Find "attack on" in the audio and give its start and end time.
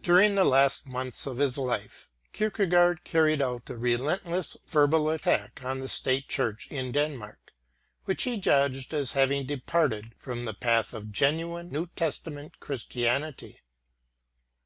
5.10-5.80